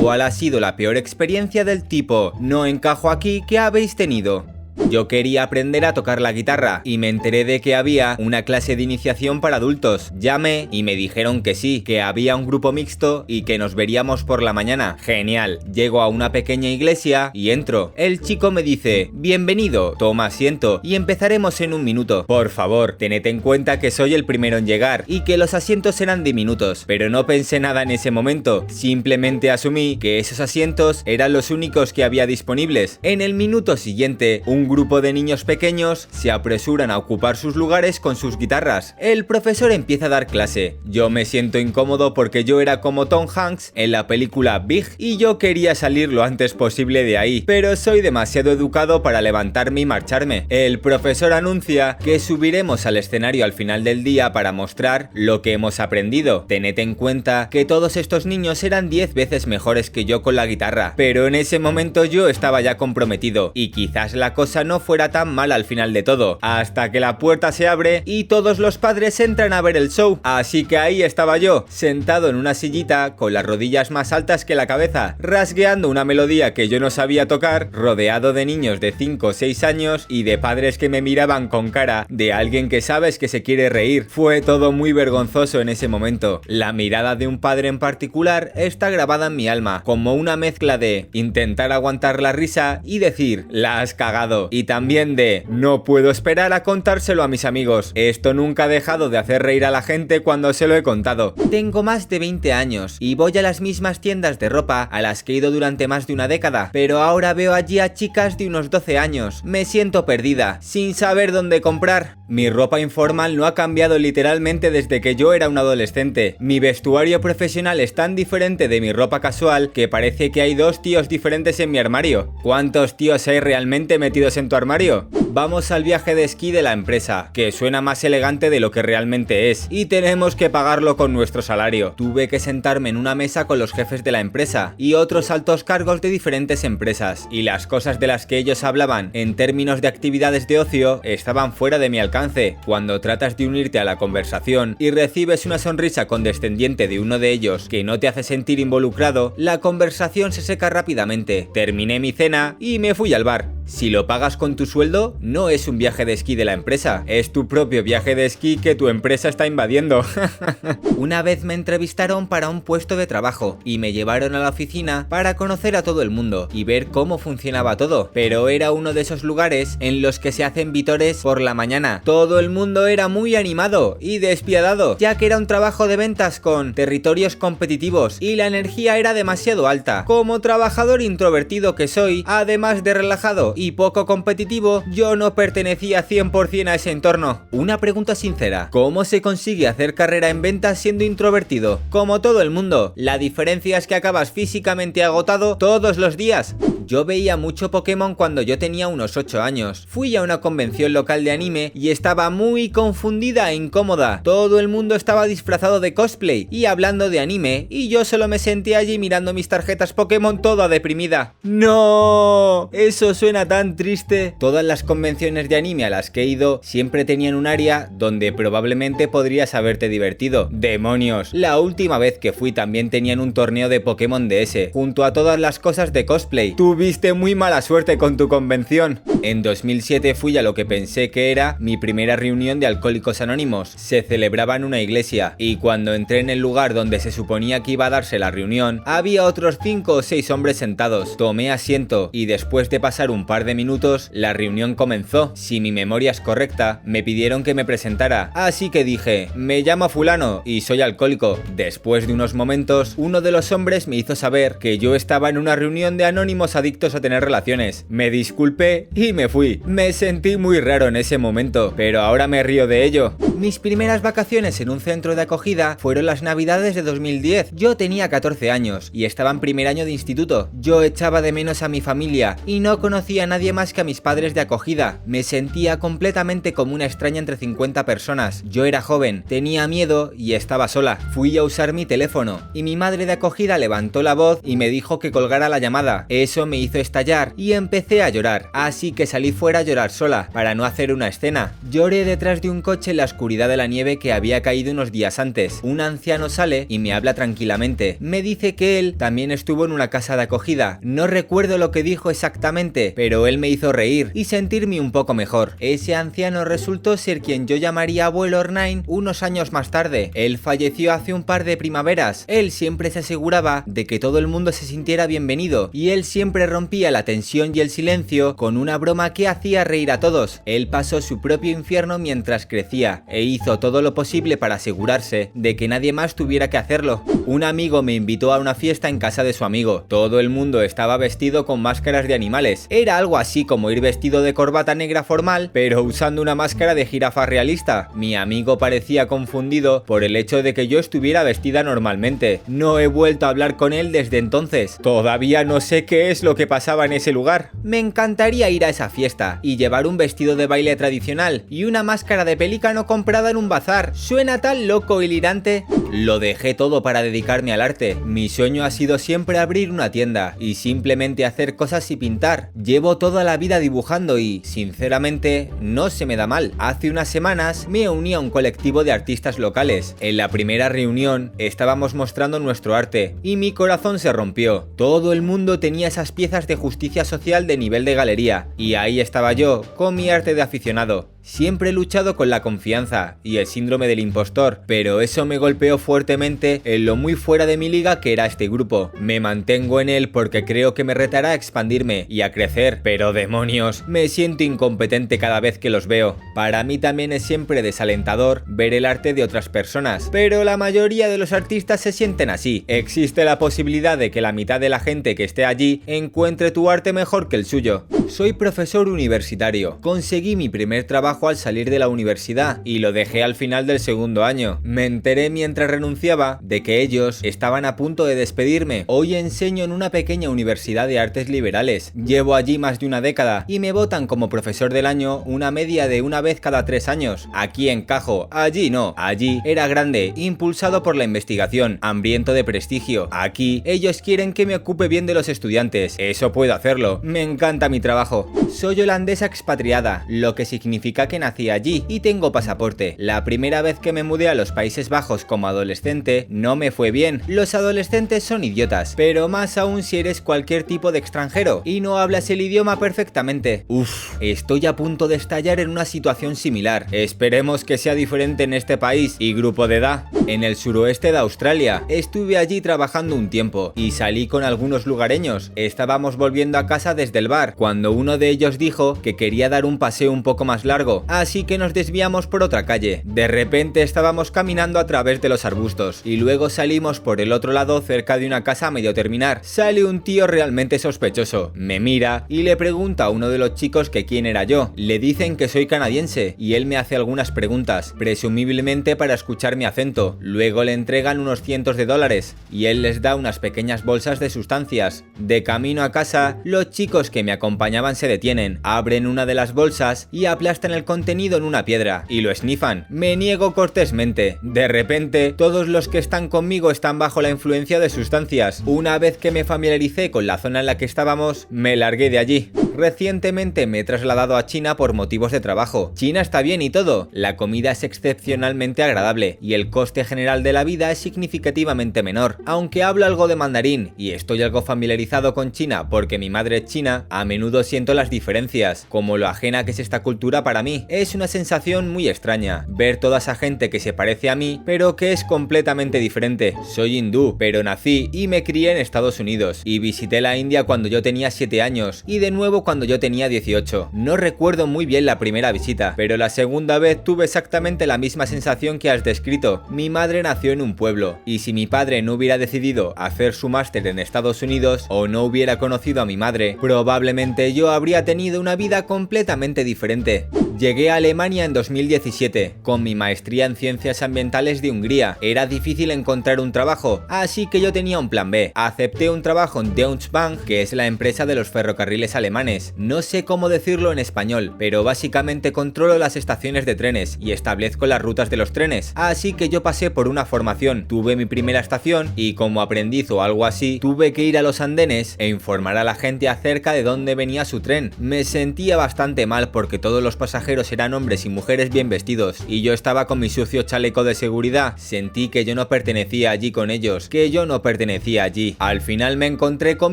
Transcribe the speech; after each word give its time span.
¿Cuál 0.00 0.20
ha 0.20 0.30
sido 0.30 0.60
la 0.60 0.76
peor 0.76 0.96
experiencia 0.96 1.64
del 1.64 1.82
tipo 1.82 2.32
no 2.38 2.66
encajo 2.66 3.10
aquí 3.10 3.42
que 3.48 3.58
habéis 3.58 3.96
tenido? 3.96 4.57
Yo 4.90 5.06
quería 5.06 5.42
aprender 5.42 5.84
a 5.84 5.92
tocar 5.92 6.20
la 6.20 6.32
guitarra 6.32 6.80
y 6.82 6.96
me 6.96 7.10
enteré 7.10 7.44
de 7.44 7.60
que 7.60 7.74
había 7.74 8.16
una 8.18 8.42
clase 8.42 8.74
de 8.74 8.82
iniciación 8.82 9.40
para 9.42 9.56
adultos. 9.56 10.12
Llamé 10.18 10.68
y 10.70 10.82
me 10.82 10.96
dijeron 10.96 11.42
que 11.42 11.54
sí, 11.54 11.82
que 11.82 12.00
había 12.00 12.36
un 12.36 12.46
grupo 12.46 12.72
mixto 12.72 13.26
y 13.28 13.42
que 13.42 13.58
nos 13.58 13.74
veríamos 13.74 14.24
por 14.24 14.42
la 14.42 14.54
mañana. 14.54 14.96
Genial. 15.00 15.58
Llego 15.70 16.00
a 16.00 16.08
una 16.08 16.32
pequeña 16.32 16.70
iglesia 16.70 17.30
y 17.34 17.50
entro. 17.50 17.92
El 17.96 18.20
chico 18.20 18.50
me 18.50 18.62
dice, 18.62 19.10
bienvenido, 19.12 19.94
toma 19.98 20.26
asiento 20.26 20.80
y 20.82 20.94
empezaremos 20.94 21.60
en 21.60 21.74
un 21.74 21.84
minuto. 21.84 22.24
Por 22.26 22.48
favor, 22.48 22.96
tened 22.98 23.26
en 23.26 23.40
cuenta 23.40 23.80
que 23.80 23.90
soy 23.90 24.14
el 24.14 24.24
primero 24.24 24.56
en 24.56 24.66
llegar 24.66 25.04
y 25.06 25.20
que 25.20 25.36
los 25.36 25.52
asientos 25.54 26.00
eran 26.00 26.24
diminutos, 26.24 26.84
pero 26.86 27.10
no 27.10 27.26
pensé 27.26 27.60
nada 27.60 27.82
en 27.82 27.90
ese 27.90 28.10
momento. 28.10 28.64
Simplemente 28.68 29.50
asumí 29.50 29.98
que 29.98 30.18
esos 30.18 30.40
asientos 30.40 31.02
eran 31.04 31.32
los 31.32 31.50
únicos 31.50 31.92
que 31.92 32.04
había 32.04 32.26
disponibles. 32.26 33.00
En 33.02 33.20
el 33.20 33.34
minuto 33.34 33.76
siguiente, 33.76 34.42
un 34.46 34.67
grupo 34.68 35.00
de 35.00 35.12
niños 35.12 35.44
pequeños 35.44 36.08
se 36.10 36.30
apresuran 36.30 36.90
a 36.90 36.98
ocupar 36.98 37.36
sus 37.36 37.56
lugares 37.56 38.00
con 38.00 38.16
sus 38.16 38.38
guitarras. 38.38 38.94
El 38.98 39.24
profesor 39.24 39.72
empieza 39.72 40.06
a 40.06 40.10
dar 40.10 40.26
clase. 40.26 40.76
Yo 40.84 41.10
me 41.10 41.24
siento 41.24 41.58
incómodo 41.58 42.14
porque 42.14 42.44
yo 42.44 42.60
era 42.60 42.80
como 42.80 43.06
Tom 43.06 43.26
Hanks 43.34 43.72
en 43.74 43.92
la 43.92 44.06
película 44.06 44.58
Big 44.58 44.86
y 44.98 45.16
yo 45.16 45.38
quería 45.38 45.74
salir 45.74 46.12
lo 46.12 46.22
antes 46.22 46.54
posible 46.54 47.04
de 47.04 47.18
ahí, 47.18 47.42
pero 47.46 47.76
soy 47.76 48.00
demasiado 48.00 48.52
educado 48.52 49.02
para 49.02 49.22
levantarme 49.22 49.80
y 49.80 49.86
marcharme. 49.86 50.46
El 50.48 50.80
profesor 50.80 51.32
anuncia 51.32 51.96
que 52.02 52.20
subiremos 52.20 52.86
al 52.86 52.96
escenario 52.96 53.44
al 53.44 53.52
final 53.52 53.84
del 53.84 54.04
día 54.04 54.32
para 54.32 54.52
mostrar 54.52 55.10
lo 55.14 55.42
que 55.42 55.52
hemos 55.52 55.80
aprendido. 55.80 56.44
Tened 56.48 56.78
en 56.78 56.94
cuenta 56.94 57.48
que 57.50 57.64
todos 57.64 57.96
estos 57.96 58.26
niños 58.26 58.62
eran 58.62 58.90
10 58.90 59.14
veces 59.14 59.46
mejores 59.46 59.90
que 59.90 60.04
yo 60.04 60.22
con 60.22 60.36
la 60.36 60.46
guitarra, 60.46 60.94
pero 60.96 61.26
en 61.26 61.34
ese 61.34 61.58
momento 61.58 62.04
yo 62.04 62.28
estaba 62.28 62.60
ya 62.60 62.76
comprometido 62.76 63.52
y 63.54 63.70
quizás 63.70 64.14
la 64.14 64.34
cosa 64.34 64.57
no 64.64 64.80
fuera 64.80 65.10
tan 65.10 65.34
mal 65.34 65.52
al 65.52 65.64
final 65.64 65.92
de 65.92 66.02
todo, 66.02 66.38
hasta 66.42 66.90
que 66.90 67.00
la 67.00 67.18
puerta 67.18 67.52
se 67.52 67.68
abre 67.68 68.02
y 68.04 68.24
todos 68.24 68.58
los 68.58 68.78
padres 68.78 69.20
entran 69.20 69.52
a 69.52 69.60
ver 69.60 69.76
el 69.76 69.90
show. 69.90 70.20
Así 70.22 70.64
que 70.64 70.78
ahí 70.78 71.02
estaba 71.02 71.38
yo, 71.38 71.64
sentado 71.68 72.28
en 72.28 72.36
una 72.36 72.54
sillita, 72.54 73.16
con 73.16 73.32
las 73.32 73.44
rodillas 73.44 73.90
más 73.90 74.12
altas 74.12 74.44
que 74.44 74.54
la 74.54 74.66
cabeza, 74.66 75.16
rasgueando 75.18 75.88
una 75.88 76.04
melodía 76.04 76.54
que 76.54 76.68
yo 76.68 76.80
no 76.80 76.90
sabía 76.90 77.28
tocar, 77.28 77.70
rodeado 77.72 78.32
de 78.32 78.46
niños 78.46 78.80
de 78.80 78.92
5 78.92 79.26
o 79.28 79.32
6 79.32 79.64
años 79.64 80.06
y 80.08 80.22
de 80.22 80.38
padres 80.38 80.78
que 80.78 80.88
me 80.88 81.02
miraban 81.02 81.48
con 81.48 81.70
cara 81.70 82.06
de 82.08 82.32
alguien 82.32 82.68
que 82.68 82.80
sabes 82.80 83.18
que 83.18 83.28
se 83.28 83.42
quiere 83.42 83.68
reír. 83.68 84.06
Fue 84.08 84.40
todo 84.40 84.72
muy 84.72 84.92
vergonzoso 84.92 85.60
en 85.60 85.68
ese 85.68 85.88
momento. 85.88 86.40
La 86.46 86.72
mirada 86.72 87.16
de 87.16 87.26
un 87.26 87.38
padre 87.38 87.68
en 87.68 87.78
particular 87.78 88.52
está 88.54 88.90
grabada 88.90 89.26
en 89.26 89.36
mi 89.36 89.48
alma, 89.48 89.82
como 89.84 90.14
una 90.14 90.36
mezcla 90.36 90.78
de 90.78 91.08
intentar 91.12 91.72
aguantar 91.72 92.20
la 92.20 92.32
risa 92.32 92.80
y 92.84 92.98
decir, 92.98 93.46
la 93.50 93.80
has 93.80 93.94
cagado 93.94 94.47
y 94.50 94.64
también 94.64 95.16
de 95.16 95.44
no 95.48 95.84
puedo 95.84 96.10
esperar 96.10 96.52
a 96.52 96.62
contárselo 96.62 97.22
a 97.22 97.28
mis 97.28 97.44
amigos. 97.44 97.92
Esto 97.94 98.34
nunca 98.34 98.64
ha 98.64 98.68
dejado 98.68 99.08
de 99.10 99.18
hacer 99.18 99.42
reír 99.42 99.64
a 99.64 99.70
la 99.70 99.82
gente 99.82 100.20
cuando 100.20 100.52
se 100.52 100.68
lo 100.68 100.76
he 100.76 100.82
contado. 100.82 101.34
Tengo 101.50 101.82
más 101.82 102.08
de 102.08 102.18
20 102.18 102.52
años 102.52 102.96
y 103.00 103.14
voy 103.14 103.36
a 103.38 103.42
las 103.42 103.60
mismas 103.60 104.00
tiendas 104.00 104.38
de 104.38 104.48
ropa 104.48 104.82
a 104.82 105.02
las 105.02 105.22
que 105.22 105.32
he 105.32 105.36
ido 105.36 105.50
durante 105.50 105.88
más 105.88 106.06
de 106.06 106.12
una 106.12 106.28
década, 106.28 106.70
pero 106.72 107.00
ahora 107.00 107.34
veo 107.34 107.54
allí 107.54 107.78
a 107.78 107.94
chicas 107.94 108.38
de 108.38 108.46
unos 108.46 108.70
12 108.70 108.98
años. 108.98 109.42
Me 109.44 109.64
siento 109.64 110.06
perdida, 110.06 110.58
sin 110.62 110.94
saber 110.94 111.32
dónde 111.32 111.60
comprar. 111.60 112.16
Mi 112.28 112.50
ropa 112.50 112.78
informal 112.78 113.36
no 113.36 113.46
ha 113.46 113.54
cambiado 113.54 113.98
literalmente 113.98 114.70
desde 114.70 115.00
que 115.00 115.16
yo 115.16 115.32
era 115.32 115.48
un 115.48 115.56
adolescente. 115.56 116.36
Mi 116.38 116.60
vestuario 116.60 117.22
profesional 117.22 117.80
es 117.80 117.94
tan 117.94 118.14
diferente 118.14 118.68
de 118.68 118.80
mi 118.82 118.92
ropa 118.92 119.20
casual 119.20 119.72
que 119.72 119.88
parece 119.88 120.30
que 120.30 120.42
hay 120.42 120.54
dos 120.54 120.82
tíos 120.82 121.08
diferentes 121.08 121.58
en 121.58 121.70
mi 121.70 121.78
armario. 121.78 122.34
¿Cuántos 122.42 122.96
tíos 122.96 123.26
hay 123.28 123.40
realmente 123.40 123.98
metidos 123.98 124.36
en 124.38 124.48
tu 124.48 124.56
armario? 124.56 125.08
Vamos 125.30 125.70
al 125.70 125.84
viaje 125.84 126.14
de 126.14 126.24
esquí 126.24 126.52
de 126.52 126.62
la 126.62 126.72
empresa, 126.72 127.30
que 127.34 127.52
suena 127.52 127.82
más 127.82 128.02
elegante 128.02 128.48
de 128.48 128.60
lo 128.60 128.70
que 128.70 128.82
realmente 128.82 129.50
es, 129.50 129.66
y 129.70 129.86
tenemos 129.86 130.34
que 130.34 130.48
pagarlo 130.48 130.96
con 130.96 131.12
nuestro 131.12 131.42
salario. 131.42 131.92
Tuve 131.96 132.28
que 132.28 132.40
sentarme 132.40 132.88
en 132.88 132.96
una 132.96 133.14
mesa 133.14 133.46
con 133.46 133.58
los 133.58 133.72
jefes 133.72 134.02
de 134.02 134.10
la 134.10 134.20
empresa 134.20 134.74
y 134.78 134.94
otros 134.94 135.30
altos 135.30 135.64
cargos 135.64 136.00
de 136.00 136.08
diferentes 136.08 136.64
empresas, 136.64 137.28
y 137.30 137.42
las 137.42 137.66
cosas 137.66 138.00
de 138.00 138.06
las 138.06 138.26
que 138.26 138.38
ellos 138.38 138.64
hablaban 138.64 139.10
en 139.12 139.36
términos 139.36 139.82
de 139.82 139.88
actividades 139.88 140.46
de 140.48 140.60
ocio 140.60 141.00
estaban 141.04 141.52
fuera 141.52 141.78
de 141.78 141.90
mi 141.90 141.98
alcance. 141.98 142.56
Cuando 142.64 143.00
tratas 143.00 143.36
de 143.36 143.46
unirte 143.46 143.78
a 143.78 143.84
la 143.84 143.98
conversación 143.98 144.76
y 144.78 144.90
recibes 144.90 145.44
una 145.46 145.58
sonrisa 145.58 146.06
condescendiente 146.06 146.88
de 146.88 147.00
uno 147.00 147.18
de 147.18 147.30
ellos 147.30 147.68
que 147.68 147.84
no 147.84 148.00
te 148.00 148.08
hace 148.08 148.22
sentir 148.22 148.60
involucrado, 148.60 149.34
la 149.36 149.58
conversación 149.58 150.32
se 150.32 150.42
seca 150.42 150.70
rápidamente. 150.70 151.48
Terminé 151.52 152.00
mi 152.00 152.12
cena 152.12 152.56
y 152.58 152.78
me 152.78 152.94
fui 152.94 153.12
al 153.12 153.24
bar. 153.24 153.57
Si 153.68 153.90
lo 153.90 154.06
pagas 154.06 154.38
con 154.38 154.56
tu 154.56 154.64
sueldo, 154.64 155.14
no 155.20 155.50
es 155.50 155.68
un 155.68 155.76
viaje 155.76 156.06
de 156.06 156.14
esquí 156.14 156.34
de 156.34 156.46
la 156.46 156.54
empresa, 156.54 157.04
es 157.06 157.32
tu 157.32 157.46
propio 157.48 157.82
viaje 157.82 158.14
de 158.14 158.24
esquí 158.24 158.56
que 158.56 158.74
tu 158.74 158.88
empresa 158.88 159.28
está 159.28 159.46
invadiendo. 159.46 160.02
Una 160.96 161.20
vez 161.20 161.44
me 161.44 161.52
entrevistaron 161.52 162.28
para 162.28 162.48
un 162.48 162.62
puesto 162.62 162.96
de 162.96 163.06
trabajo 163.06 163.58
y 163.64 163.76
me 163.76 163.92
llevaron 163.92 164.34
a 164.34 164.38
la 164.38 164.48
oficina 164.48 165.06
para 165.10 165.36
conocer 165.36 165.76
a 165.76 165.82
todo 165.82 166.00
el 166.00 166.08
mundo 166.08 166.48
y 166.50 166.64
ver 166.64 166.86
cómo 166.86 167.18
funcionaba 167.18 167.76
todo, 167.76 168.10
pero 168.14 168.48
era 168.48 168.72
uno 168.72 168.94
de 168.94 169.02
esos 169.02 169.22
lugares 169.22 169.76
en 169.80 170.00
los 170.00 170.18
que 170.18 170.32
se 170.32 170.44
hacen 170.44 170.72
vitores 170.72 171.18
por 171.18 171.38
la 171.38 171.52
mañana. 171.52 172.00
Todo 172.06 172.40
el 172.40 172.48
mundo 172.48 172.86
era 172.86 173.08
muy 173.08 173.36
animado 173.36 173.98
y 174.00 174.18
despiadado, 174.18 174.96
ya 174.96 175.18
que 175.18 175.26
era 175.26 175.36
un 175.36 175.46
trabajo 175.46 175.88
de 175.88 175.98
ventas 175.98 176.40
con 176.40 176.72
territorios 176.72 177.36
competitivos 177.36 178.16
y 178.18 178.36
la 178.36 178.46
energía 178.46 178.96
era 178.96 179.12
demasiado 179.12 179.68
alta. 179.68 180.06
Como 180.06 180.40
trabajador 180.40 181.02
introvertido 181.02 181.74
que 181.74 181.86
soy, 181.86 182.24
además 182.26 182.82
de 182.82 182.94
relajado 182.94 183.54
y 183.58 183.72
poco 183.72 184.06
competitivo, 184.06 184.84
yo 184.88 185.16
no 185.16 185.34
pertenecía 185.34 186.06
100% 186.06 186.68
a 186.68 186.74
ese 186.76 186.92
entorno. 186.92 187.42
Una 187.50 187.78
pregunta 187.78 188.14
sincera, 188.14 188.68
¿cómo 188.70 189.04
se 189.04 189.20
consigue 189.20 189.66
hacer 189.66 189.94
carrera 189.94 190.28
en 190.28 190.42
ventas 190.42 190.78
siendo 190.78 191.02
introvertido? 191.02 191.80
Como 191.90 192.20
todo 192.20 192.40
el 192.40 192.50
mundo, 192.50 192.92
la 192.94 193.18
diferencia 193.18 193.76
es 193.76 193.88
que 193.88 193.96
acabas 193.96 194.30
físicamente 194.30 195.02
agotado 195.02 195.58
todos 195.58 195.96
los 195.98 196.16
días. 196.16 196.54
Yo 196.88 197.04
veía 197.04 197.36
mucho 197.36 197.70
Pokémon 197.70 198.14
cuando 198.14 198.40
yo 198.40 198.58
tenía 198.58 198.88
unos 198.88 199.18
8 199.18 199.42
años. 199.42 199.86
Fui 199.90 200.16
a 200.16 200.22
una 200.22 200.40
convención 200.40 200.94
local 200.94 201.22
de 201.22 201.32
anime 201.32 201.70
y 201.74 201.90
estaba 201.90 202.30
muy 202.30 202.70
confundida 202.70 203.50
e 203.50 203.56
incómoda. 203.56 204.22
Todo 204.24 204.58
el 204.58 204.68
mundo 204.68 204.94
estaba 204.94 205.26
disfrazado 205.26 205.80
de 205.80 205.92
cosplay 205.92 206.48
y 206.50 206.64
hablando 206.64 207.10
de 207.10 207.20
anime 207.20 207.66
y 207.68 207.90
yo 207.90 208.06
solo 208.06 208.26
me 208.26 208.38
senté 208.38 208.74
allí 208.74 208.98
mirando 208.98 209.34
mis 209.34 209.48
tarjetas 209.48 209.92
Pokémon 209.92 210.40
toda 210.40 210.68
deprimida. 210.68 211.34
¡No! 211.42 212.70
Eso 212.72 213.12
suena 213.12 213.46
tan 213.46 213.76
triste. 213.76 214.34
Todas 214.40 214.64
las 214.64 214.82
convenciones 214.82 215.50
de 215.50 215.56
anime 215.56 215.84
a 215.84 215.90
las 215.90 216.10
que 216.10 216.22
he 216.22 216.26
ido 216.26 216.62
siempre 216.62 217.04
tenían 217.04 217.34
un 217.34 217.46
área 217.46 217.90
donde 217.92 218.32
probablemente 218.32 219.08
podrías 219.08 219.54
haberte 219.54 219.90
divertido. 219.90 220.48
¡Demonios! 220.50 221.34
La 221.34 221.60
última 221.60 221.98
vez 221.98 222.16
que 222.16 222.32
fui 222.32 222.52
también 222.52 222.88
tenían 222.88 223.20
un 223.20 223.34
torneo 223.34 223.68
de 223.68 223.80
Pokémon 223.80 224.26
DS, 224.26 224.70
junto 224.72 225.04
a 225.04 225.12
todas 225.12 225.38
las 225.38 225.58
cosas 225.58 225.92
de 225.92 226.06
cosplay. 226.06 226.54
Tuviste 226.78 227.12
muy 227.12 227.34
mala 227.34 227.60
suerte 227.60 227.98
con 227.98 228.16
tu 228.16 228.28
convención. 228.28 229.00
En 229.22 229.42
2007 229.42 230.14
fui 230.14 230.38
a 230.38 230.42
lo 230.42 230.54
que 230.54 230.64
pensé 230.64 231.10
que 231.10 231.32
era 231.32 231.56
mi 231.58 231.76
primera 231.76 232.14
reunión 232.14 232.60
de 232.60 232.66
alcohólicos 232.66 233.20
anónimos. 233.20 233.68
Se 233.70 234.02
celebraba 234.02 234.54
en 234.54 234.62
una 234.62 234.80
iglesia 234.80 235.34
y 235.38 235.56
cuando 235.56 235.92
entré 235.94 236.20
en 236.20 236.30
el 236.30 236.38
lugar 236.38 236.72
donde 236.72 237.00
se 237.00 237.10
suponía 237.10 237.62
que 237.64 237.72
iba 237.72 237.86
a 237.86 237.90
darse 237.90 238.20
la 238.20 238.30
reunión, 238.30 238.80
había 238.86 239.24
otros 239.24 239.58
5 239.60 239.92
o 239.92 240.02
6 240.02 240.30
hombres 240.30 240.58
sentados. 240.58 241.16
Tomé 241.16 241.50
asiento 241.50 242.10
y 242.12 242.26
después 242.26 242.70
de 242.70 242.78
pasar 242.78 243.10
un 243.10 243.26
par 243.26 243.44
de 243.44 243.56
minutos, 243.56 244.08
la 244.12 244.34
reunión 244.34 244.76
comenzó. 244.76 245.32
Si 245.34 245.60
mi 245.60 245.72
memoria 245.72 246.12
es 246.12 246.20
correcta, 246.20 246.80
me 246.84 247.02
pidieron 247.02 247.42
que 247.42 247.54
me 247.54 247.64
presentara. 247.64 248.30
Así 248.34 248.70
que 248.70 248.84
dije, 248.84 249.30
me 249.34 249.62
llamo 249.62 249.88
fulano 249.88 250.42
y 250.44 250.60
soy 250.60 250.80
alcohólico. 250.80 251.40
Después 251.56 252.06
de 252.06 252.12
unos 252.12 252.34
momentos, 252.34 252.94
uno 252.96 253.20
de 253.20 253.32
los 253.32 253.50
hombres 253.50 253.88
me 253.88 253.96
hizo 253.96 254.14
saber 254.14 254.58
que 254.60 254.78
yo 254.78 254.94
estaba 254.94 255.28
en 255.28 255.38
una 255.38 255.56
reunión 255.56 255.96
de 255.96 256.04
anónimos 256.04 256.54
adictos 256.54 256.94
a 256.94 257.00
tener 257.00 257.24
relaciones. 257.24 257.84
Me 257.88 258.10
disculpé 258.10 258.88
y 258.94 259.07
me 259.12 259.28
fui. 259.28 259.62
Me 259.64 259.92
sentí 259.92 260.36
muy 260.36 260.60
raro 260.60 260.88
en 260.88 260.96
ese 260.96 261.18
momento, 261.18 261.72
pero 261.76 262.00
ahora 262.00 262.26
me 262.26 262.42
río 262.42 262.66
de 262.66 262.84
ello. 262.84 263.14
Mis 263.36 263.58
primeras 263.58 264.02
vacaciones 264.02 264.60
en 264.60 264.68
un 264.68 264.80
centro 264.80 265.14
de 265.14 265.22
acogida 265.22 265.76
fueron 265.78 266.06
las 266.06 266.22
navidades 266.22 266.74
de 266.74 266.82
2010. 266.82 267.50
Yo 267.52 267.76
tenía 267.76 268.08
14 268.08 268.50
años 268.50 268.90
y 268.92 269.04
estaba 269.04 269.30
en 269.30 269.40
primer 269.40 269.68
año 269.68 269.84
de 269.84 269.92
instituto. 269.92 270.48
Yo 270.58 270.82
echaba 270.82 271.22
de 271.22 271.32
menos 271.32 271.62
a 271.62 271.68
mi 271.68 271.80
familia 271.80 272.36
y 272.46 272.60
no 272.60 272.80
conocía 272.80 273.24
a 273.24 273.26
nadie 273.26 273.52
más 273.52 273.72
que 273.72 273.80
a 273.80 273.84
mis 273.84 274.00
padres 274.00 274.34
de 274.34 274.40
acogida. 274.40 275.00
Me 275.06 275.22
sentía 275.22 275.78
completamente 275.78 276.52
como 276.52 276.74
una 276.74 276.86
extraña 276.86 277.20
entre 277.20 277.36
50 277.36 277.84
personas. 277.84 278.42
Yo 278.48 278.64
era 278.64 278.82
joven, 278.82 279.24
tenía 279.28 279.68
miedo 279.68 280.12
y 280.16 280.32
estaba 280.32 280.66
sola. 280.66 280.96
Fui 281.14 281.36
a 281.38 281.44
usar 281.44 281.72
mi 281.72 281.86
teléfono 281.86 282.40
y 282.54 282.62
mi 282.64 282.76
madre 282.76 283.06
de 283.06 283.12
acogida 283.12 283.58
levantó 283.58 284.02
la 284.02 284.14
voz 284.14 284.40
y 284.44 284.56
me 284.56 284.68
dijo 284.68 284.98
que 284.98 285.12
colgara 285.12 285.48
la 285.48 285.58
llamada. 285.58 286.06
Eso 286.08 286.46
me 286.46 286.56
hizo 286.56 286.78
estallar 286.78 287.34
y 287.36 287.52
empecé 287.52 288.02
a 288.02 288.08
llorar, 288.08 288.50
así 288.52 288.92
que 288.98 289.06
salí 289.06 289.30
fuera 289.30 289.60
a 289.60 289.62
llorar 289.62 289.92
sola, 289.92 290.28
para 290.32 290.56
no 290.56 290.64
hacer 290.64 290.92
una 290.92 291.06
escena. 291.06 291.52
Lloré 291.70 292.04
detrás 292.04 292.42
de 292.42 292.50
un 292.50 292.62
coche 292.62 292.90
en 292.90 292.96
la 292.96 293.04
oscuridad 293.04 293.48
de 293.48 293.56
la 293.56 293.68
nieve 293.68 294.00
que 294.00 294.12
había 294.12 294.42
caído 294.42 294.72
unos 294.72 294.90
días 294.90 295.20
antes. 295.20 295.60
Un 295.62 295.80
anciano 295.80 296.28
sale 296.28 296.66
y 296.68 296.80
me 296.80 296.92
habla 296.92 297.14
tranquilamente. 297.14 297.96
Me 298.00 298.22
dice 298.22 298.56
que 298.56 298.80
él 298.80 298.96
también 298.98 299.30
estuvo 299.30 299.64
en 299.64 299.70
una 299.70 299.88
casa 299.88 300.16
de 300.16 300.24
acogida. 300.24 300.80
No 300.82 301.06
recuerdo 301.06 301.58
lo 301.58 301.70
que 301.70 301.84
dijo 301.84 302.10
exactamente, 302.10 302.92
pero 302.96 303.28
él 303.28 303.38
me 303.38 303.48
hizo 303.48 303.70
reír 303.70 304.10
y 304.14 304.24
sentirme 304.24 304.80
un 304.80 304.90
poco 304.90 305.14
mejor. 305.14 305.52
Ese 305.60 305.94
anciano 305.94 306.44
resultó 306.44 306.96
ser 306.96 307.20
quien 307.20 307.46
yo 307.46 307.54
llamaría 307.54 308.06
abuelo 308.06 308.40
Ornain 308.40 308.82
unos 308.88 309.22
años 309.22 309.52
más 309.52 309.70
tarde. 309.70 310.10
Él 310.14 310.38
falleció 310.38 310.92
hace 310.92 311.14
un 311.14 311.22
par 311.22 311.44
de 311.44 311.56
primaveras. 311.56 312.24
Él 312.26 312.50
siempre 312.50 312.90
se 312.90 312.98
aseguraba 312.98 313.62
de 313.66 313.86
que 313.86 314.00
todo 314.00 314.18
el 314.18 314.26
mundo 314.26 314.50
se 314.50 314.66
sintiera 314.66 315.06
bienvenido 315.06 315.70
y 315.72 315.90
él 315.90 316.02
siempre 316.02 316.48
rompía 316.48 316.90
la 316.90 317.04
tensión 317.04 317.52
y 317.54 317.60
el 317.60 317.70
silencio 317.70 318.34
con 318.34 318.56
una 318.56 318.76
broma 318.76 318.87
que 319.14 319.28
hacía 319.28 319.64
reír 319.64 319.90
a 319.90 320.00
todos. 320.00 320.40
Él 320.46 320.66
pasó 320.66 321.02
su 321.02 321.20
propio 321.20 321.52
infierno 321.52 321.98
mientras 321.98 322.46
crecía 322.46 323.04
e 323.06 323.20
hizo 323.20 323.58
todo 323.58 323.82
lo 323.82 323.92
posible 323.92 324.38
para 324.38 324.54
asegurarse 324.54 325.30
de 325.34 325.56
que 325.56 325.68
nadie 325.68 325.92
más 325.92 326.14
tuviera 326.14 326.48
que 326.48 326.56
hacerlo. 326.56 327.02
Un 327.26 327.44
amigo 327.44 327.82
me 327.82 327.94
invitó 327.94 328.32
a 328.32 328.38
una 328.38 328.54
fiesta 328.54 328.88
en 328.88 328.98
casa 328.98 329.24
de 329.24 329.34
su 329.34 329.44
amigo. 329.44 329.84
Todo 329.88 330.20
el 330.20 330.30
mundo 330.30 330.62
estaba 330.62 330.96
vestido 330.96 331.44
con 331.44 331.60
máscaras 331.60 332.08
de 332.08 332.14
animales. 332.14 332.66
Era 332.70 332.96
algo 332.96 333.18
así 333.18 333.44
como 333.44 333.70
ir 333.70 333.82
vestido 333.82 334.22
de 334.22 334.32
corbata 334.32 334.74
negra 334.74 335.04
formal, 335.04 335.50
pero 335.52 335.82
usando 335.82 336.22
una 336.22 336.34
máscara 336.34 336.74
de 336.74 336.86
jirafa 336.86 337.26
realista. 337.26 337.90
Mi 337.94 338.16
amigo 338.16 338.56
parecía 338.56 339.06
confundido 339.06 339.84
por 339.84 340.02
el 340.02 340.16
hecho 340.16 340.42
de 340.42 340.54
que 340.54 340.66
yo 340.66 340.78
estuviera 340.78 341.24
vestida 341.24 341.62
normalmente. 341.62 342.40
No 342.46 342.78
he 342.78 342.86
vuelto 342.86 343.26
a 343.26 343.28
hablar 343.28 343.56
con 343.56 343.74
él 343.74 343.92
desde 343.92 344.16
entonces. 344.16 344.78
Todavía 344.82 345.44
no 345.44 345.60
sé 345.60 345.84
qué 345.84 346.10
es 346.10 346.22
lo 346.22 346.34
que 346.34 346.46
pasaba 346.46 346.86
en 346.86 346.94
ese 346.94 347.12
lugar. 347.12 347.50
Me 347.62 347.78
encantaría 347.78 348.48
ir 348.48 348.64
a 348.64 348.70
esa 348.78 348.90
fiesta 348.90 349.40
y 349.42 349.56
llevar 349.56 349.88
un 349.88 349.96
vestido 349.96 350.36
de 350.36 350.46
baile 350.46 350.76
tradicional 350.76 351.44
y 351.50 351.64
una 351.64 351.82
máscara 351.82 352.24
de 352.24 352.36
pelícano 352.36 352.86
comprada 352.86 353.28
en 353.30 353.36
un 353.36 353.48
bazar. 353.48 353.90
Suena 353.96 354.40
tan 354.40 354.68
loco 354.68 355.02
y 355.02 355.08
lirante. 355.08 355.64
Lo 355.90 356.20
dejé 356.20 356.54
todo 356.54 356.80
para 356.80 357.02
dedicarme 357.02 357.52
al 357.52 357.60
arte. 357.60 357.96
Mi 358.04 358.28
sueño 358.28 358.62
ha 358.62 358.70
sido 358.70 358.98
siempre 358.98 359.38
abrir 359.38 359.72
una 359.72 359.90
tienda 359.90 360.36
y 360.38 360.54
simplemente 360.54 361.24
hacer 361.24 361.56
cosas 361.56 361.90
y 361.90 361.96
pintar. 361.96 362.50
Llevo 362.54 362.98
toda 362.98 363.24
la 363.24 363.36
vida 363.36 363.58
dibujando 363.58 364.18
y, 364.18 364.42
sinceramente, 364.44 365.50
no 365.60 365.90
se 365.90 366.06
me 366.06 366.14
da 366.14 366.28
mal. 366.28 366.52
Hace 366.58 366.88
unas 366.88 367.08
semanas 367.08 367.66
me 367.68 367.88
uní 367.88 368.14
a 368.14 368.20
un 368.20 368.30
colectivo 368.30 368.84
de 368.84 368.92
artistas 368.92 369.40
locales. 369.40 369.96
En 369.98 370.16
la 370.16 370.28
primera 370.28 370.68
reunión 370.68 371.32
estábamos 371.38 371.94
mostrando 371.94 372.38
nuestro 372.38 372.76
arte 372.76 373.16
y 373.24 373.36
mi 373.36 373.50
corazón 373.52 373.98
se 373.98 374.12
rompió. 374.12 374.68
Todo 374.76 375.12
el 375.12 375.22
mundo 375.22 375.58
tenía 375.58 375.88
esas 375.88 376.12
piezas 376.12 376.46
de 376.46 376.54
justicia 376.54 377.04
social 377.04 377.48
de 377.48 377.56
nivel 377.56 377.84
de 377.84 377.94
galería 377.94 378.48
y 378.56 378.67
ahí 378.74 379.00
estaba 379.00 379.32
yo 379.32 379.62
con 379.76 379.94
mi 379.94 380.10
arte 380.10 380.34
de 380.34 380.42
aficionado. 380.42 381.08
Siempre 381.28 381.68
he 381.68 381.72
luchado 381.74 382.16
con 382.16 382.30
la 382.30 382.40
confianza 382.40 383.18
y 383.22 383.36
el 383.36 383.46
síndrome 383.46 383.86
del 383.86 384.00
impostor, 384.00 384.62
pero 384.66 385.02
eso 385.02 385.26
me 385.26 385.36
golpeó 385.36 385.76
fuertemente 385.76 386.62
en 386.64 386.86
lo 386.86 386.96
muy 386.96 387.16
fuera 387.16 387.44
de 387.44 387.58
mi 387.58 387.68
liga 387.68 388.00
que 388.00 388.14
era 388.14 388.24
este 388.24 388.48
grupo. 388.48 388.90
Me 388.98 389.20
mantengo 389.20 389.82
en 389.82 389.90
él 389.90 390.08
porque 390.08 390.46
creo 390.46 390.72
que 390.72 390.84
me 390.84 390.94
retará 390.94 391.28
a 391.28 391.34
expandirme 391.34 392.06
y 392.08 392.22
a 392.22 392.32
crecer, 392.32 392.80
pero 392.82 393.12
demonios, 393.12 393.84
me 393.86 394.08
siento 394.08 394.42
incompetente 394.42 395.18
cada 395.18 395.38
vez 395.38 395.58
que 395.58 395.68
los 395.68 395.86
veo. 395.86 396.16
Para 396.34 396.64
mí 396.64 396.78
también 396.78 397.12
es 397.12 397.24
siempre 397.24 397.60
desalentador 397.60 398.42
ver 398.46 398.72
el 398.72 398.86
arte 398.86 399.12
de 399.12 399.22
otras 399.22 399.50
personas, 399.50 400.08
pero 400.10 400.44
la 400.44 400.56
mayoría 400.56 401.08
de 401.08 401.18
los 401.18 401.34
artistas 401.34 401.82
se 401.82 401.92
sienten 401.92 402.30
así. 402.30 402.64
Existe 402.68 403.26
la 403.26 403.38
posibilidad 403.38 403.98
de 403.98 404.10
que 404.10 404.22
la 404.22 404.32
mitad 404.32 404.60
de 404.60 404.70
la 404.70 404.80
gente 404.80 405.14
que 405.14 405.24
esté 405.24 405.44
allí 405.44 405.82
encuentre 405.86 406.52
tu 406.52 406.70
arte 406.70 406.94
mejor 406.94 407.28
que 407.28 407.36
el 407.36 407.44
suyo. 407.44 407.84
Soy 408.08 408.32
profesor 408.32 408.88
universitario, 408.88 409.78
conseguí 409.82 410.34
mi 410.34 410.48
primer 410.48 410.84
trabajo 410.84 411.17
al 411.26 411.36
salir 411.36 411.70
de 411.70 411.78
la 411.78 411.88
universidad 411.88 412.60
y 412.64 412.78
lo 412.78 412.92
dejé 412.92 413.22
al 413.22 413.34
final 413.34 413.66
del 413.66 413.80
segundo 413.80 414.24
año. 414.24 414.60
Me 414.62 414.86
enteré 414.86 415.30
mientras 415.30 415.70
renunciaba 415.70 416.38
de 416.42 416.62
que 416.62 416.82
ellos 416.82 417.20
estaban 417.22 417.64
a 417.64 417.74
punto 417.74 418.04
de 418.04 418.14
despedirme. 418.14 418.84
Hoy 418.86 419.14
enseño 419.14 419.64
en 419.64 419.72
una 419.72 419.90
pequeña 419.90 420.30
universidad 420.30 420.86
de 420.86 420.98
artes 421.00 421.28
liberales. 421.28 421.92
Llevo 421.94 422.34
allí 422.34 422.58
más 422.58 422.78
de 422.78 422.86
una 422.86 423.00
década 423.00 423.44
y 423.48 423.58
me 423.58 423.72
votan 423.72 424.06
como 424.06 424.28
profesor 424.28 424.72
del 424.72 424.86
año 424.86 425.22
una 425.24 425.50
media 425.50 425.88
de 425.88 426.02
una 426.02 426.20
vez 426.20 426.40
cada 426.40 426.64
tres 426.64 426.88
años. 426.88 427.28
Aquí 427.32 427.68
encajo, 427.68 428.28
allí 428.30 428.70
no. 428.70 428.94
Allí 428.96 429.40
era 429.44 429.66
grande, 429.66 430.12
impulsado 430.14 430.82
por 430.82 430.94
la 430.94 431.04
investigación, 431.04 431.78
hambriento 431.80 432.32
de 432.32 432.44
prestigio. 432.44 433.08
Aquí 433.10 433.62
ellos 433.64 434.02
quieren 434.02 434.32
que 434.32 434.46
me 434.46 434.54
ocupe 434.54 434.88
bien 434.88 435.06
de 435.06 435.14
los 435.14 435.28
estudiantes. 435.28 435.94
Eso 435.98 436.32
puedo 436.32 436.54
hacerlo. 436.54 437.00
Me 437.02 437.22
encanta 437.22 437.68
mi 437.68 437.80
trabajo. 437.80 438.30
Soy 438.52 438.80
holandesa 438.80 439.26
expatriada, 439.26 440.04
lo 440.08 440.34
que 440.34 440.44
significa 440.44 441.07
que 441.08 441.18
nací 441.18 441.50
allí 441.50 441.84
y 441.88 442.00
tengo 442.00 442.32
pasaporte. 442.32 442.94
La 442.98 443.24
primera 443.24 443.62
vez 443.62 443.78
que 443.78 443.92
me 443.92 444.02
mudé 444.02 444.28
a 444.28 444.34
los 444.34 444.52
Países 444.52 444.88
Bajos 444.88 445.24
como 445.24 445.48
adolescente 445.48 446.26
no 446.30 446.56
me 446.56 446.70
fue 446.70 446.90
bien. 446.90 447.22
Los 447.26 447.54
adolescentes 447.54 448.24
son 448.24 448.44
idiotas, 448.44 448.94
pero 448.96 449.28
más 449.28 449.58
aún 449.58 449.82
si 449.82 449.98
eres 449.98 450.20
cualquier 450.20 450.64
tipo 450.64 450.92
de 450.92 450.98
extranjero 450.98 451.62
y 451.64 451.80
no 451.80 451.98
hablas 451.98 452.30
el 452.30 452.40
idioma 452.40 452.78
perfectamente. 452.78 453.64
Uf, 453.68 454.16
estoy 454.20 454.66
a 454.66 454.76
punto 454.76 455.08
de 455.08 455.16
estallar 455.16 455.60
en 455.60 455.70
una 455.70 455.84
situación 455.84 456.36
similar. 456.36 456.86
Esperemos 456.92 457.64
que 457.64 457.78
sea 457.78 457.94
diferente 457.94 458.44
en 458.44 458.54
este 458.54 458.78
país 458.78 459.16
y 459.18 459.32
grupo 459.34 459.68
de 459.68 459.76
edad. 459.76 460.04
En 460.26 460.44
el 460.44 460.56
suroeste 460.56 461.12
de 461.12 461.18
Australia, 461.18 461.84
estuve 461.88 462.36
allí 462.36 462.60
trabajando 462.60 463.14
un 463.14 463.30
tiempo 463.30 463.72
y 463.74 463.92
salí 463.92 464.26
con 464.26 464.44
algunos 464.44 464.86
lugareños. 464.86 465.52
Estábamos 465.56 466.16
volviendo 466.16 466.58
a 466.58 466.66
casa 466.66 466.94
desde 466.94 467.18
el 467.18 467.28
bar 467.28 467.54
cuando 467.54 467.92
uno 467.92 468.18
de 468.18 468.28
ellos 468.28 468.58
dijo 468.58 469.00
que 469.00 469.16
quería 469.16 469.48
dar 469.48 469.64
un 469.64 469.78
paseo 469.78 470.12
un 470.12 470.22
poco 470.22 470.44
más 470.44 470.64
largo 470.64 470.97
así 471.06 471.44
que 471.44 471.58
nos 471.58 471.74
desviamos 471.74 472.26
por 472.26 472.42
otra 472.42 472.66
calle. 472.66 473.02
De 473.04 473.28
repente 473.28 473.82
estábamos 473.82 474.30
caminando 474.30 474.78
a 474.78 474.86
través 474.86 475.20
de 475.20 475.28
los 475.28 475.44
arbustos 475.44 476.02
y 476.04 476.16
luego 476.16 476.50
salimos 476.50 477.00
por 477.00 477.20
el 477.20 477.32
otro 477.32 477.52
lado 477.52 477.80
cerca 477.80 478.18
de 478.18 478.26
una 478.26 478.44
casa 478.44 478.68
a 478.68 478.70
medio 478.70 478.94
terminar. 478.94 479.40
Sale 479.42 479.84
un 479.84 480.00
tío 480.00 480.26
realmente 480.26 480.78
sospechoso, 480.78 481.52
me 481.54 481.80
mira 481.80 482.24
y 482.28 482.42
le 482.42 482.56
pregunta 482.56 483.04
a 483.04 483.10
uno 483.10 483.28
de 483.28 483.38
los 483.38 483.54
chicos 483.54 483.90
que 483.90 484.04
quién 484.04 484.26
era 484.26 484.44
yo. 484.44 484.72
Le 484.76 484.98
dicen 484.98 485.36
que 485.36 485.48
soy 485.48 485.66
canadiense 485.66 486.34
y 486.38 486.54
él 486.54 486.66
me 486.66 486.76
hace 486.76 486.96
algunas 486.96 487.32
preguntas, 487.32 487.94
presumiblemente 487.98 488.96
para 488.96 489.14
escuchar 489.14 489.56
mi 489.56 489.64
acento. 489.64 490.16
Luego 490.20 490.64
le 490.64 490.72
entregan 490.72 491.20
unos 491.20 491.42
cientos 491.42 491.76
de 491.76 491.86
dólares 491.86 492.36
y 492.50 492.66
él 492.66 492.82
les 492.82 493.02
da 493.02 493.16
unas 493.16 493.38
pequeñas 493.38 493.84
bolsas 493.84 494.20
de 494.20 494.30
sustancias. 494.30 495.04
De 495.18 495.42
camino 495.42 495.82
a 495.82 495.92
casa, 495.92 496.38
los 496.44 496.70
chicos 496.70 497.10
que 497.10 497.22
me 497.22 497.32
acompañaban 497.32 497.96
se 497.96 498.08
detienen, 498.08 498.60
abren 498.62 499.06
una 499.06 499.26
de 499.26 499.34
las 499.34 499.54
bolsas 499.54 500.08
y 500.10 500.26
aplastan 500.26 500.72
el 500.72 500.77
contenido 500.84 501.36
en 501.36 501.44
una 501.44 501.64
piedra 501.64 502.04
y 502.08 502.20
lo 502.20 502.34
snifan. 502.34 502.86
Me 502.88 503.16
niego 503.16 503.54
cortésmente. 503.54 504.38
De 504.42 504.68
repente, 504.68 505.32
todos 505.32 505.68
los 505.68 505.88
que 505.88 505.98
están 505.98 506.28
conmigo 506.28 506.70
están 506.70 506.98
bajo 506.98 507.22
la 507.22 507.30
influencia 507.30 507.80
de 507.80 507.90
sustancias. 507.90 508.62
Una 508.66 508.98
vez 508.98 509.16
que 509.16 509.30
me 509.30 509.44
familiaricé 509.44 510.10
con 510.10 510.26
la 510.26 510.38
zona 510.38 510.60
en 510.60 510.66
la 510.66 510.76
que 510.76 510.84
estábamos, 510.84 511.46
me 511.50 511.76
largué 511.76 512.10
de 512.10 512.18
allí. 512.18 512.52
Recientemente 512.78 513.66
me 513.66 513.80
he 513.80 513.84
trasladado 513.84 514.36
a 514.36 514.46
China 514.46 514.76
por 514.76 514.92
motivos 514.92 515.32
de 515.32 515.40
trabajo. 515.40 515.90
China 515.96 516.20
está 516.20 516.42
bien 516.42 516.62
y 516.62 516.70
todo, 516.70 517.08
la 517.10 517.34
comida 517.34 517.72
es 517.72 517.82
excepcionalmente 517.82 518.84
agradable 518.84 519.36
y 519.42 519.54
el 519.54 519.68
coste 519.68 520.04
general 520.04 520.44
de 520.44 520.52
la 520.52 520.62
vida 520.62 520.92
es 520.92 520.98
significativamente 520.98 522.04
menor. 522.04 522.38
Aunque 522.46 522.84
hablo 522.84 523.04
algo 523.04 523.26
de 523.26 523.34
mandarín 523.34 523.94
y 523.96 524.12
estoy 524.12 524.42
algo 524.42 524.62
familiarizado 524.62 525.34
con 525.34 525.50
China 525.50 525.88
porque 525.88 526.18
mi 526.18 526.30
madre 526.30 526.58
es 526.58 526.66
china, 526.66 527.06
a 527.10 527.24
menudo 527.24 527.64
siento 527.64 527.94
las 527.94 528.10
diferencias, 528.10 528.86
como 528.88 529.18
lo 529.18 529.26
ajena 529.26 529.64
que 529.64 529.72
es 529.72 529.80
esta 529.80 530.04
cultura 530.04 530.44
para 530.44 530.62
mí. 530.62 530.67
Es 530.88 531.14
una 531.14 531.28
sensación 531.28 531.88
muy 531.88 532.08
extraña, 532.08 532.66
ver 532.68 532.98
toda 532.98 533.18
esa 533.18 533.34
gente 533.34 533.70
que 533.70 533.80
se 533.80 533.94
parece 533.94 534.28
a 534.28 534.34
mí, 534.34 534.60
pero 534.66 534.96
que 534.96 535.12
es 535.12 535.24
completamente 535.24 535.98
diferente. 535.98 536.54
Soy 536.74 536.98
hindú, 536.98 537.36
pero 537.38 537.62
nací 537.62 538.10
y 538.12 538.28
me 538.28 538.42
crié 538.44 538.72
en 538.72 538.78
Estados 538.78 539.18
Unidos, 539.18 539.62
y 539.64 539.78
visité 539.78 540.20
la 540.20 540.36
India 540.36 540.64
cuando 540.64 540.88
yo 540.88 541.00
tenía 541.00 541.30
7 541.30 541.62
años, 541.62 542.04
y 542.06 542.18
de 542.18 542.30
nuevo 542.30 542.64
cuando 542.64 542.84
yo 542.84 543.00
tenía 543.00 543.30
18. 543.30 543.90
No 543.94 544.18
recuerdo 544.18 544.66
muy 544.66 544.84
bien 544.84 545.06
la 545.06 545.18
primera 545.18 545.52
visita, 545.52 545.94
pero 545.96 546.18
la 546.18 546.28
segunda 546.28 546.78
vez 546.78 547.02
tuve 547.02 547.24
exactamente 547.24 547.86
la 547.86 547.96
misma 547.96 548.26
sensación 548.26 548.78
que 548.78 548.90
has 548.90 549.04
descrito. 549.04 549.62
Mi 549.70 549.88
madre 549.88 550.22
nació 550.22 550.52
en 550.52 550.60
un 550.60 550.76
pueblo, 550.76 551.18
y 551.24 551.38
si 551.38 551.54
mi 551.54 551.66
padre 551.66 552.02
no 552.02 552.12
hubiera 552.12 552.36
decidido 552.36 552.92
hacer 552.98 553.32
su 553.32 553.48
máster 553.48 553.86
en 553.86 553.98
Estados 553.98 554.42
Unidos 554.42 554.84
o 554.90 555.08
no 555.08 555.24
hubiera 555.24 555.58
conocido 555.58 556.02
a 556.02 556.06
mi 556.06 556.18
madre, 556.18 556.58
probablemente 556.60 557.54
yo 557.54 557.70
habría 557.70 558.04
tenido 558.04 558.38
una 558.38 558.54
vida 558.54 558.84
completamente 558.84 559.64
diferente. 559.64 560.26
Llegué 560.58 560.90
a 560.90 560.96
Alemania 560.96 561.44
en 561.44 561.52
2017, 561.52 562.56
con 562.62 562.82
mi 562.82 562.96
maestría 562.96 563.46
en 563.46 563.54
Ciencias 563.54 564.02
Ambientales 564.02 564.60
de 564.60 564.72
Hungría. 564.72 565.16
Era 565.20 565.46
difícil 565.46 565.92
encontrar 565.92 566.40
un 566.40 566.50
trabajo, 566.50 567.04
así 567.08 567.46
que 567.46 567.60
yo 567.60 567.72
tenía 567.72 568.00
un 568.00 568.08
plan 568.08 568.32
B. 568.32 568.50
Acepté 568.56 569.08
un 569.08 569.22
trabajo 569.22 569.60
en 569.60 569.76
Deutsche 569.76 570.08
Bank, 570.10 570.40
que 570.44 570.62
es 570.62 570.72
la 570.72 570.88
empresa 570.88 571.26
de 571.26 571.36
los 571.36 571.48
ferrocarriles 571.48 572.16
alemanes. 572.16 572.74
No 572.76 573.02
sé 573.02 573.24
cómo 573.24 573.48
decirlo 573.48 573.92
en 573.92 574.00
español, 574.00 574.56
pero 574.58 574.82
básicamente 574.82 575.52
controlo 575.52 575.96
las 575.96 576.16
estaciones 576.16 576.66
de 576.66 576.74
trenes 576.74 577.18
y 577.20 577.30
establezco 577.30 577.86
las 577.86 578.02
rutas 578.02 578.28
de 578.28 578.38
los 578.38 578.52
trenes. 578.52 578.90
Así 578.96 579.34
que 579.34 579.48
yo 579.48 579.62
pasé 579.62 579.92
por 579.92 580.08
una 580.08 580.26
formación, 580.26 580.88
tuve 580.88 581.14
mi 581.14 581.26
primera 581.26 581.60
estación 581.60 582.10
y 582.16 582.34
como 582.34 582.62
aprendiz 582.62 583.12
o 583.12 583.22
algo 583.22 583.46
así, 583.46 583.78
tuve 583.80 584.12
que 584.12 584.24
ir 584.24 584.36
a 584.36 584.42
los 584.42 584.60
andenes 584.60 585.14
e 585.18 585.28
informar 585.28 585.76
a 585.76 585.84
la 585.84 585.94
gente 585.94 586.28
acerca 586.28 586.72
de 586.72 586.82
dónde 586.82 587.14
venía 587.14 587.44
su 587.44 587.60
tren. 587.60 587.92
Me 588.00 588.24
sentía 588.24 588.76
bastante 588.76 589.24
mal 589.26 589.52
porque 589.52 589.78
todos 589.78 590.02
los 590.02 590.16
pasajeros 590.16 590.47
eran 590.48 590.94
hombres 590.94 591.26
y 591.26 591.28
mujeres 591.28 591.68
bien 591.68 591.90
vestidos 591.90 592.38
y 592.48 592.62
yo 592.62 592.72
estaba 592.72 593.06
con 593.06 593.18
mi 593.18 593.28
sucio 593.28 593.64
chaleco 593.64 594.02
de 594.02 594.14
seguridad. 594.14 594.74
Sentí 594.78 595.28
que 595.28 595.44
yo 595.44 595.54
no 595.54 595.68
pertenecía 595.68 596.30
allí 596.30 596.52
con 596.52 596.70
ellos, 596.70 597.10
que 597.10 597.30
yo 597.30 597.44
no 597.44 597.60
pertenecía 597.60 598.24
allí. 598.24 598.56
Al 598.58 598.80
final 598.80 599.18
me 599.18 599.26
encontré 599.26 599.76
con 599.76 599.92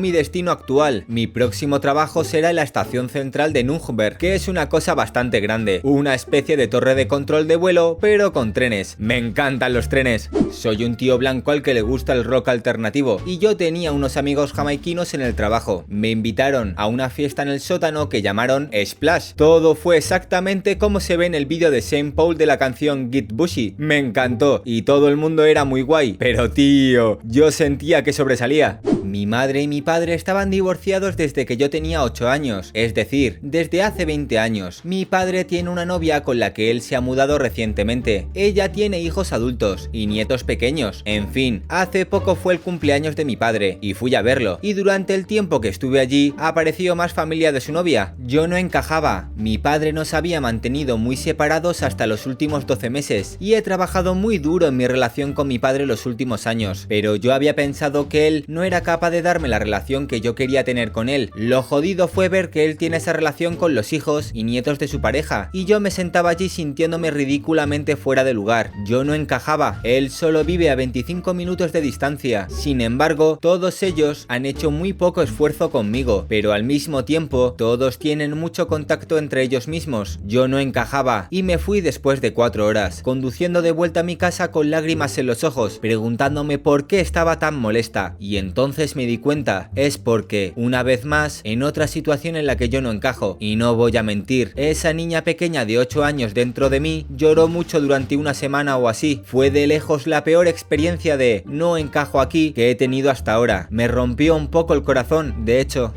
mi 0.00 0.12
destino 0.12 0.50
actual. 0.50 1.04
Mi 1.08 1.26
próximo 1.26 1.80
trabajo 1.80 2.24
será 2.24 2.50
en 2.50 2.56
la 2.56 2.62
estación 2.62 3.10
central 3.10 3.52
de 3.52 3.64
Nürnberg, 3.64 4.16
que 4.16 4.34
es 4.34 4.48
una 4.48 4.70
cosa 4.70 4.94
bastante 4.94 5.40
grande, 5.40 5.80
una 5.82 6.14
especie 6.14 6.56
de 6.56 6.68
torre 6.68 6.94
de 6.94 7.06
control 7.06 7.48
de 7.48 7.56
vuelo, 7.56 7.98
pero 8.00 8.32
con 8.32 8.54
trenes. 8.54 8.96
Me 8.98 9.18
encantan 9.18 9.74
los 9.74 9.90
trenes. 9.90 10.30
Soy 10.52 10.84
un 10.84 10.96
tío 10.96 11.18
blanco 11.18 11.50
al 11.50 11.62
que 11.62 11.74
le 11.74 11.82
gusta 11.82 12.14
el 12.14 12.24
rock 12.24 12.48
alternativo 12.48 13.20
y 13.26 13.36
yo 13.36 13.58
tenía 13.58 13.92
unos 13.92 14.16
amigos 14.16 14.54
jamaiquinos 14.54 15.12
en 15.12 15.20
el 15.20 15.34
trabajo. 15.34 15.84
Me 15.86 16.08
invitaron 16.08 16.72
a 16.78 16.86
una 16.86 17.10
fiesta 17.10 17.42
en 17.42 17.48
el 17.48 17.60
sótano 17.60 18.08
que 18.08 18.22
llamaron 18.22 18.70
Splash. 18.72 19.34
Todo 19.34 19.74
fue 19.74 19.98
exactamente 19.98 20.45
como 20.78 21.00
se 21.00 21.16
ve 21.16 21.26
en 21.26 21.34
el 21.34 21.46
vídeo 21.46 21.72
de 21.72 21.82
Saint 21.82 22.14
Paul 22.14 22.36
de 22.38 22.46
la 22.46 22.56
canción 22.56 23.10
Get 23.12 23.32
Bushy. 23.32 23.74
Me 23.78 23.98
encantó 23.98 24.62
y 24.64 24.82
todo 24.82 25.08
el 25.08 25.16
mundo 25.16 25.44
era 25.44 25.64
muy 25.64 25.82
guay. 25.82 26.14
Pero 26.20 26.52
tío, 26.52 27.18
yo 27.24 27.50
sentía 27.50 28.04
que 28.04 28.12
sobresalía. 28.12 28.80
Mi 29.16 29.24
madre 29.24 29.62
y 29.62 29.66
mi 29.66 29.80
padre 29.80 30.12
estaban 30.12 30.50
divorciados 30.50 31.16
desde 31.16 31.46
que 31.46 31.56
yo 31.56 31.70
tenía 31.70 32.02
8 32.02 32.28
años, 32.28 32.68
es 32.74 32.92
decir, 32.92 33.38
desde 33.40 33.82
hace 33.82 34.04
20 34.04 34.38
años. 34.38 34.82
Mi 34.84 35.06
padre 35.06 35.46
tiene 35.46 35.70
una 35.70 35.86
novia 35.86 36.22
con 36.22 36.38
la 36.38 36.52
que 36.52 36.70
él 36.70 36.82
se 36.82 36.96
ha 36.96 37.00
mudado 37.00 37.38
recientemente. 37.38 38.28
Ella 38.34 38.72
tiene 38.72 39.00
hijos 39.00 39.32
adultos 39.32 39.88
y 39.90 40.06
nietos 40.06 40.44
pequeños. 40.44 41.00
En 41.06 41.30
fin, 41.30 41.62
hace 41.68 42.04
poco 42.04 42.34
fue 42.36 42.52
el 42.52 42.60
cumpleaños 42.60 43.16
de 43.16 43.24
mi 43.24 43.36
padre 43.36 43.78
y 43.80 43.94
fui 43.94 44.14
a 44.14 44.20
verlo. 44.20 44.58
Y 44.60 44.74
durante 44.74 45.14
el 45.14 45.26
tiempo 45.26 45.62
que 45.62 45.68
estuve 45.68 45.98
allí, 45.98 46.34
apareció 46.36 46.94
más 46.94 47.14
familia 47.14 47.52
de 47.52 47.62
su 47.62 47.72
novia. 47.72 48.14
Yo 48.18 48.46
no 48.46 48.58
encajaba. 48.58 49.30
Mi 49.34 49.56
padre 49.56 49.94
nos 49.94 50.12
había 50.12 50.42
mantenido 50.42 50.98
muy 50.98 51.16
separados 51.16 51.82
hasta 51.82 52.06
los 52.06 52.26
últimos 52.26 52.66
12 52.66 52.90
meses 52.90 53.38
y 53.40 53.54
he 53.54 53.62
trabajado 53.62 54.14
muy 54.14 54.36
duro 54.36 54.66
en 54.66 54.76
mi 54.76 54.86
relación 54.86 55.32
con 55.32 55.48
mi 55.48 55.58
padre 55.58 55.86
los 55.86 56.04
últimos 56.04 56.46
años. 56.46 56.84
Pero 56.86 57.16
yo 57.16 57.32
había 57.32 57.56
pensado 57.56 58.10
que 58.10 58.28
él 58.28 58.44
no 58.46 58.62
era 58.62 58.82
capaz 58.82 59.05
de 59.10 59.22
darme 59.22 59.48
la 59.48 59.58
relación 59.58 60.06
que 60.06 60.20
yo 60.20 60.34
quería 60.34 60.64
tener 60.64 60.92
con 60.92 61.08
él. 61.08 61.30
Lo 61.34 61.62
jodido 61.62 62.08
fue 62.08 62.28
ver 62.28 62.50
que 62.50 62.64
él 62.64 62.76
tiene 62.76 62.98
esa 62.98 63.12
relación 63.12 63.56
con 63.56 63.74
los 63.74 63.92
hijos 63.92 64.30
y 64.32 64.44
nietos 64.44 64.78
de 64.78 64.88
su 64.88 65.00
pareja, 65.00 65.50
y 65.52 65.64
yo 65.64 65.80
me 65.80 65.90
sentaba 65.90 66.30
allí 66.30 66.48
sintiéndome 66.48 67.10
ridículamente 67.10 67.96
fuera 67.96 68.24
de 68.24 68.34
lugar. 68.34 68.72
Yo 68.84 69.04
no 69.04 69.14
encajaba, 69.14 69.80
él 69.84 70.10
solo 70.10 70.44
vive 70.44 70.70
a 70.70 70.74
25 70.74 71.34
minutos 71.34 71.72
de 71.72 71.80
distancia. 71.80 72.48
Sin 72.50 72.80
embargo, 72.80 73.38
todos 73.40 73.82
ellos 73.82 74.26
han 74.28 74.46
hecho 74.46 74.70
muy 74.70 74.92
poco 74.92 75.22
esfuerzo 75.22 75.70
conmigo, 75.70 76.26
pero 76.28 76.52
al 76.52 76.64
mismo 76.64 77.04
tiempo, 77.04 77.54
todos 77.56 77.98
tienen 77.98 78.36
mucho 78.38 78.66
contacto 78.66 79.18
entre 79.18 79.42
ellos 79.42 79.68
mismos. 79.68 80.18
Yo 80.24 80.48
no 80.48 80.58
encajaba 80.58 81.28
y 81.30 81.42
me 81.42 81.58
fui 81.58 81.80
después 81.80 82.20
de 82.20 82.32
cuatro 82.32 82.66
horas, 82.66 83.02
conduciendo 83.02 83.62
de 83.62 83.72
vuelta 83.72 84.00
a 84.00 84.04
mi 84.04 84.16
casa 84.16 84.50
con 84.50 84.70
lágrimas 84.70 85.18
en 85.18 85.26
los 85.26 85.44
ojos, 85.44 85.78
preguntándome 85.78 86.58
por 86.58 86.86
qué 86.86 87.00
estaba 87.00 87.38
tan 87.38 87.56
molesta. 87.56 88.16
Y 88.18 88.36
entonces 88.36 88.85
me 88.94 89.06
di 89.06 89.18
cuenta 89.18 89.70
es 89.74 89.98
porque, 89.98 90.52
una 90.54 90.82
vez 90.82 91.04
más, 91.04 91.40
en 91.42 91.62
otra 91.62 91.88
situación 91.88 92.36
en 92.36 92.46
la 92.46 92.56
que 92.56 92.68
yo 92.68 92.80
no 92.80 92.92
encajo. 92.92 93.36
Y 93.40 93.56
no 93.56 93.74
voy 93.74 93.96
a 93.96 94.02
mentir, 94.02 94.52
esa 94.54 94.92
niña 94.92 95.24
pequeña 95.24 95.64
de 95.64 95.78
8 95.78 96.04
años 96.04 96.34
dentro 96.34 96.70
de 96.70 96.80
mí 96.80 97.06
lloró 97.16 97.48
mucho 97.48 97.80
durante 97.80 98.16
una 98.16 98.34
semana 98.34 98.76
o 98.76 98.88
así. 98.88 99.22
Fue 99.24 99.50
de 99.50 99.66
lejos 99.66 100.06
la 100.06 100.22
peor 100.22 100.46
experiencia 100.46 101.16
de 101.16 101.42
no 101.46 101.78
encajo 101.78 102.20
aquí 102.20 102.52
que 102.52 102.70
he 102.70 102.74
tenido 102.74 103.10
hasta 103.10 103.32
ahora. 103.32 103.66
Me 103.70 103.88
rompió 103.88 104.36
un 104.36 104.48
poco 104.48 104.74
el 104.74 104.82
corazón, 104.82 105.44
de 105.44 105.60
hecho. 105.60 105.94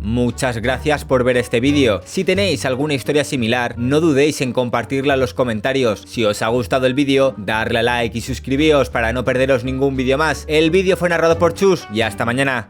Muchas 0.00 0.58
gracias 0.58 1.04
por 1.04 1.24
ver 1.24 1.36
este 1.36 1.60
vídeo. 1.60 2.00
Si 2.04 2.24
tenéis 2.24 2.64
alguna 2.64 2.94
historia 2.94 3.24
similar, 3.24 3.74
no 3.76 4.00
dudéis 4.00 4.40
en 4.40 4.52
compartirla 4.52 5.14
en 5.14 5.20
los 5.20 5.34
comentarios. 5.34 6.04
Si 6.06 6.24
os 6.24 6.40
ha 6.42 6.48
gustado 6.48 6.86
el 6.86 6.94
vídeo, 6.94 7.34
darle 7.36 7.80
a 7.80 7.82
like 7.82 8.16
y 8.16 8.20
suscribíos 8.20 8.90
para 8.90 9.12
no 9.12 9.24
perderos 9.24 9.64
ningún 9.64 9.96
vídeo 9.96 10.16
más. 10.16 10.44
El 10.48 10.70
vídeo 10.70 10.96
fue 10.96 11.08
narrado 11.08 11.38
por 11.38 11.54
Chus 11.54 11.86
y 11.92 12.02
hasta 12.02 12.24
mañana. 12.24 12.68